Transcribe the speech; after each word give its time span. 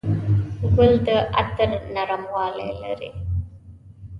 ګل 0.75 0.93
د 1.05 1.07
عطر 1.37 1.69
نرموالی 1.95 2.69
لري. 2.83 3.11